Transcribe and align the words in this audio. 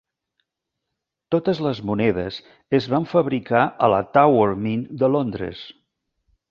Totes 1.35 1.61
les 1.65 1.81
monedes 1.91 2.39
es 2.81 2.89
van 2.95 3.07
fabricar 3.15 3.63
a 3.89 3.93
la 3.97 4.01
Tower 4.19 4.53
Mint 4.67 4.87
de 5.05 5.17
Londres. 5.19 5.65